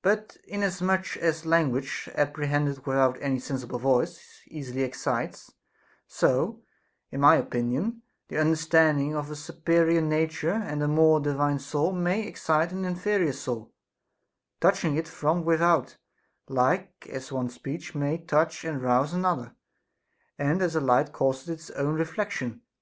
[0.00, 5.52] But inasmuch as language, apprehended without any sensible voice, easily excites;
[6.06, 6.62] so,
[7.10, 11.92] in my opinion, the understanding of a supe rior nature and a more divine soul
[11.92, 13.72] may excite an inferior soul,
[14.58, 15.98] touching it from without,
[16.48, 19.54] like as one speech may touch and rouse another,
[20.38, 22.60] and as light causes its own re flection.